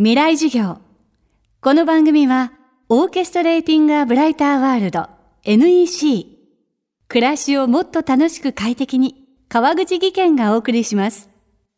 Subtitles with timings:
[0.00, 0.78] 未来授業。
[1.60, 2.52] この番組は、
[2.88, 5.08] オーケストレーティング・ア・ブライター・ワールド
[5.42, 6.24] NEC。
[7.08, 11.28] 暮らしをもっと楽しく快適に、川口義賢がお送りします。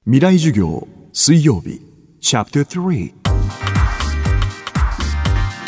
[0.05, 1.81] 未来授業水曜日
[2.21, 3.15] チャプター3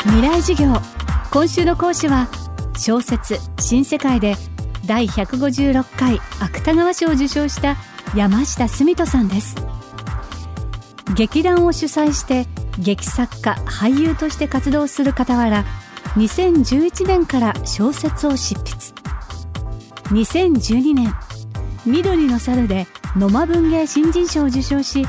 [0.03, 0.79] 未来授業。
[1.31, 2.27] 今週の講師は、
[2.77, 4.35] 小説、新世界で
[4.85, 7.77] 第156回芥川賞を受賞した
[8.15, 9.55] 山下澄人さんです。
[11.15, 12.47] 劇団を主催して
[12.79, 15.63] 劇作家俳優として活動する傍ら
[16.15, 18.93] 2011年から小説を執筆。
[20.11, 21.13] 2012年
[21.85, 25.05] 「緑の猿」で野間文芸新人賞を受賞し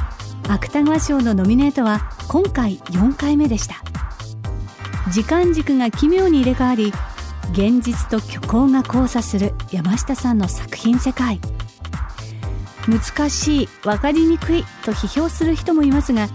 [0.49, 3.77] 芥川賞のノミネートは今回4回目でした。
[5.11, 6.93] 時間軸が奇妙に入れ替わり
[7.53, 11.41] 現実と虚構が交差する山下さんの作品世界。
[12.89, 16.29] 難しい分かりにくいと批評する人もいますが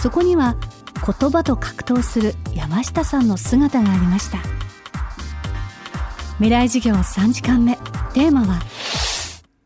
[0.00, 0.56] そこには
[1.04, 4.38] 言葉と格闘する山下さんの姿がありました
[6.36, 7.76] 未来授業3時間目
[8.12, 8.60] テーマは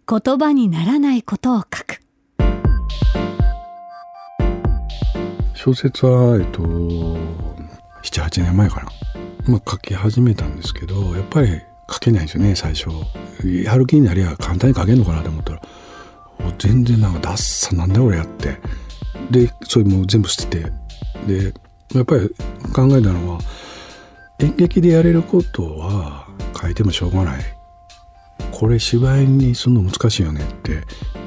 [0.08, 2.02] 言葉にならないことを書く
[5.64, 6.60] 小説は、えっと、
[8.02, 8.90] 78年前かな。
[9.46, 12.88] まあ、書き始めたんですけど、やっぱり書けないんですよね、最初。
[13.46, 15.62] やる気になりゃ簡単に書けるのかなと思ったら、
[16.42, 18.58] もう全然なんかダッサなんだ俺やって。
[19.30, 20.72] で、それも全部捨てて。
[21.26, 21.54] で、
[21.94, 22.28] やっぱり
[22.72, 23.40] 考えたのは、
[24.40, 26.26] 演劇でやれることは
[26.60, 27.44] 書いてもしょうがない。
[28.50, 30.72] これ芝居にするの難しいよねって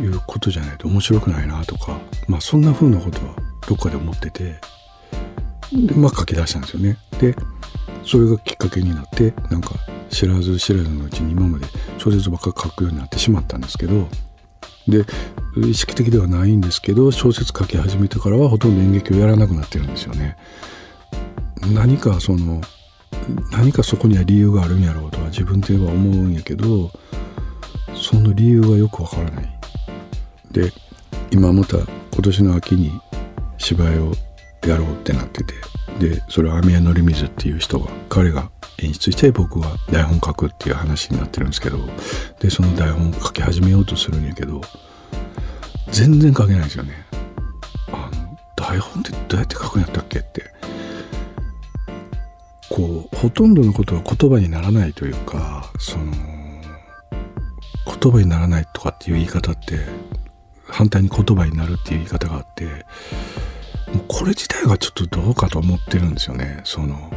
[0.02, 3.36] いうことじゃないと面白くないなとか、まあそんな風なことは
[3.68, 4.56] どっかで思ってて、
[5.74, 6.98] で、まあ書き出したんですよね。
[7.20, 7.36] で、
[8.04, 9.72] それがきっかけになって、なんか
[10.10, 11.66] 知らず知らずのうちに今まで
[11.98, 14.08] 小説ばっかり書くようになってしまったんですけど、
[14.88, 15.06] で、
[15.58, 20.38] 意識的ではないんですけど、小説書き始めてからはほとんど演劇をやらなくなってるんですよね。
[21.74, 22.62] 何かその、
[23.52, 26.92] 何かそこには理由があるんやろうとは自分では思うんやけど、
[27.96, 29.60] その理由がよくわからない。
[30.52, 30.72] で、
[31.32, 32.92] 今また今年の秋に
[33.58, 34.14] 芝居を
[34.66, 35.54] やろうってなってて、
[36.00, 41.78] で、それは網谷則水っていう人が、彼が演出して僕は台本書くっていう話になってるんですけど、
[42.40, 44.62] で、その台本書き始めようとするんやけど、
[45.92, 47.06] 全然書けないんですよね。
[47.88, 50.54] あの、台本ってどうやって書くんやったっけって。
[52.70, 56.12] こう、ほとんどのことは言葉にならないというか、その、
[58.02, 59.80] 言葉にならないとかっていう言い方って、
[60.68, 62.66] 反対に言葉になるっていう言い方があって、
[63.94, 66.60] もうこれ自体がちょっとどうかと思ってるんですよね。
[66.64, 67.12] その、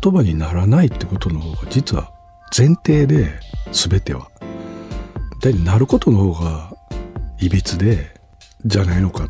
[0.00, 2.12] 言葉にならないってことの方が実は
[2.56, 3.40] 前提で
[3.72, 4.30] 全ては。
[5.40, 6.72] 大体なることの方が
[7.38, 8.14] いびつで、
[8.64, 9.28] じゃないのかっ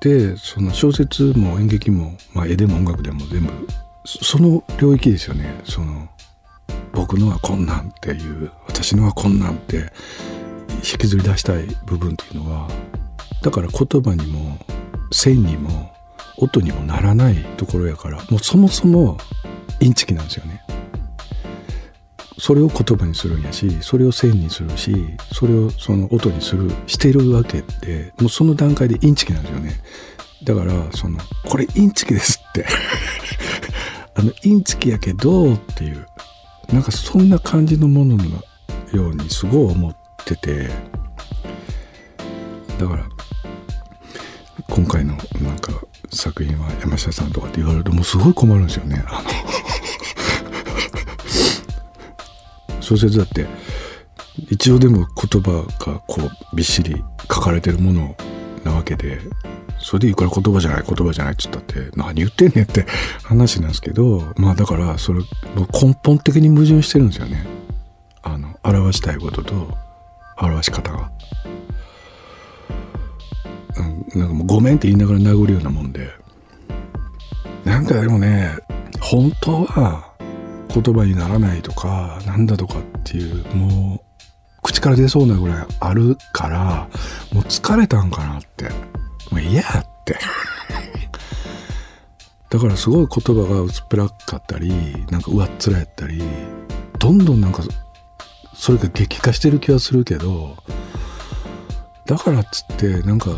[0.00, 0.28] て。
[0.32, 3.52] で、その小説も演劇も、まあ絵でも音楽でも全部、
[4.04, 5.60] そその領域ですよね。
[5.64, 6.08] その、
[6.92, 9.92] 僕のはこんなんっていう、私のはこんなんって
[10.76, 12.68] 引きずり出したい部分っていうのは、
[13.42, 14.58] だから言葉にも
[15.12, 15.92] 線にも
[16.38, 19.18] 音にもならないところやから、もうそもそも
[19.82, 20.62] インチキなんですよね。
[22.38, 24.94] それを言葉にするんやし、それを線にするし、
[25.32, 29.72] それをその音にする、してるわけで、もうその段階でインチキなんですよね。
[30.44, 32.64] だから、その、これインチキですって。
[34.14, 36.06] あの、インチキやけどっていう、
[36.72, 38.24] なんかそんな感じのものの
[38.92, 40.70] ようにすごい思ってて、
[42.78, 43.04] だから、
[44.68, 45.72] 今回のなんか
[46.10, 49.04] 作品は山下さんとかって言われるともうすごい困るんですよね。
[49.06, 49.61] あの
[52.82, 53.46] 小説だって
[54.50, 58.16] 一応でも言葉がこうびっしり書かれてるもの
[58.64, 59.20] なわけで
[59.78, 62.86] それでいくら言葉じゃない言葉じゃないっつったって何言ってんねんって
[63.24, 65.20] 話なんですけどまあだからそれ
[65.72, 67.46] 根本的に矛盾してるんですよね。
[68.22, 69.76] あの表したいことと
[70.38, 71.10] 表し方が。
[73.76, 76.10] うんなんかもうごめんって言いながら殴るようなもんで。
[77.64, 78.56] なんかでもね、
[79.00, 80.11] 本当は
[80.72, 84.00] 言葉にならないとか、なんだとかっていう、もう、
[84.62, 86.88] 口から出そうなぐらいあるから、
[87.32, 88.70] もう疲れたんかなって。
[89.30, 89.64] もう嫌っ
[90.04, 90.18] て。
[92.50, 94.70] だからすごい言葉が薄っぺらかったり、
[95.10, 96.22] なんか上っ面やったり、
[96.98, 97.62] どんどんなんか、
[98.54, 100.56] それが激化してる気はするけど、
[102.06, 103.30] だからっつって、なんか、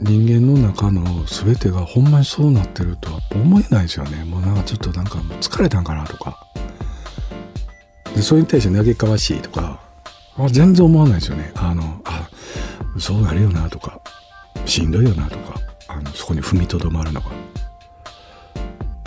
[0.00, 4.24] 人間の中の全てがほんまにそうなってるとは思えないですよね。
[4.24, 6.47] もうなんかちょっとなんか疲れたんかなとか。
[8.18, 9.80] で、それに対して嘆かわしいとか、
[10.36, 10.84] あ全然。
[10.84, 11.52] 思わないですよね。
[11.54, 12.28] あの、あ、
[12.98, 14.00] そうなるよなとか、
[14.66, 17.26] しんどいよなとか、ああのそこに踏みとどまるのが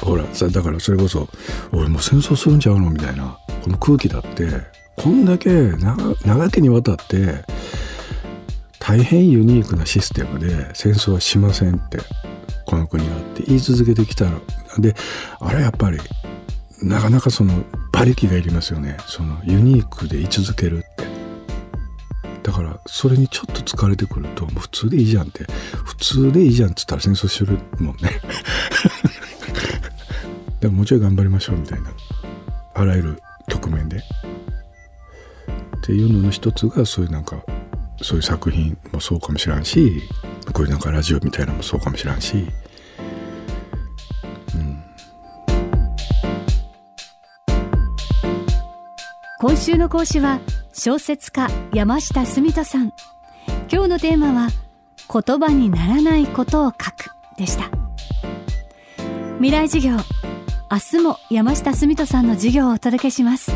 [0.02, 1.30] ほらさだからそれこそ
[1.72, 2.90] 俺もう戦争するんちゃうの？
[2.90, 4.50] みたいなこの空気だって
[4.98, 7.46] こんだけ長長きにわたって
[8.80, 12.00] 大変ユニークなシステムで戦争はしませんって
[12.66, 14.32] この国はって言い続けてきたら
[14.80, 14.96] で
[15.40, 16.00] あれやっぱり
[16.82, 17.64] なかなかその
[18.02, 18.98] 馬力がいりますよね。
[19.06, 21.06] そのユニークで居続けるって。
[22.42, 25.46] だからそれにちょっと疲れてくると普通でいいじゃんって。
[25.86, 28.20] 普通でいいじゃんっつったら戦争するもんね。
[30.62, 31.92] でももうちょい頑張りましょうみたいな。
[32.74, 33.98] あらゆる局面で。
[33.98, 34.02] っ
[35.84, 37.44] ていうのの一つがそういうなんか
[38.02, 40.02] そういう作品もそうかもしらんし
[40.54, 42.48] こういうなんかラジオみたいなのもそうかもしらんし。
[49.42, 50.40] 今週の講師は
[50.72, 52.94] 小説家山下澄人さん。
[53.72, 54.50] 今日のテーマは
[55.12, 57.10] 言葉にならないことを書く
[57.40, 57.72] でした。
[59.38, 59.98] 未来授業
[60.72, 63.52] 明日も山下澄人さんの授業をお届けします。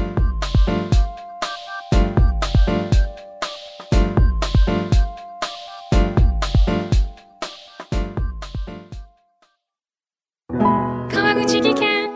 [11.12, 12.10] 川口技研。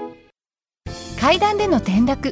[1.20, 2.32] 階段での転落